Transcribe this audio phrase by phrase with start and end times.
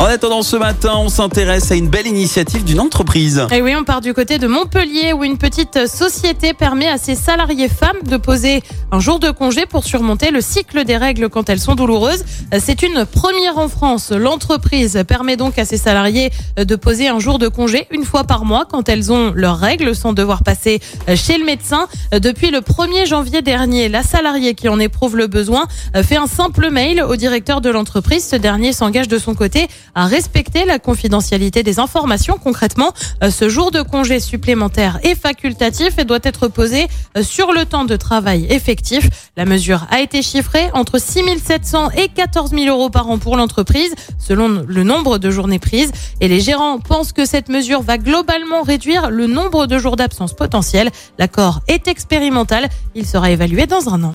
[0.00, 3.44] En attendant ce matin, on s'intéresse à une belle initiative d'une entreprise.
[3.50, 7.16] Et oui, on part du côté de Montpellier où une petite société permet à ses
[7.16, 11.50] salariés femmes de poser un jour de congé pour surmonter le cycle des règles quand
[11.50, 12.24] elles sont douloureuses.
[12.60, 14.12] C'est une première en France.
[14.12, 18.44] L'entreprise permet donc à ses salariés de poser un jour de congé une fois par
[18.44, 20.78] mois quand elles ont leurs règles sans devoir passer
[21.16, 21.88] chez le médecin.
[22.12, 25.66] Depuis le 1er janvier dernier, la salariée qui en éprouve le besoin
[26.04, 28.24] fait un simple mail au directeur de l'entreprise.
[28.28, 32.38] Ce dernier s'engage de son côté à respecter la confidentialité des informations.
[32.42, 32.92] Concrètement,
[33.22, 37.64] euh, ce jour de congé supplémentaire est facultatif et doit être posé euh, sur le
[37.64, 39.08] temps de travail effectif.
[39.36, 43.36] La mesure a été chiffrée entre 6 700 et 14 000 euros par an pour
[43.36, 45.92] l'entreprise, selon le nombre de journées prises.
[46.20, 50.34] Et les gérants pensent que cette mesure va globalement réduire le nombre de jours d'absence
[50.34, 50.90] potentiels.
[51.18, 52.68] L'accord est expérimental.
[52.94, 54.12] Il sera évalué dans un an.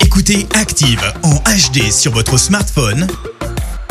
[0.00, 3.06] Écoutez Active en HD sur votre smartphone,